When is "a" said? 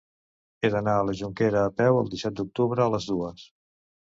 1.01-1.03, 1.65-1.73, 2.87-2.91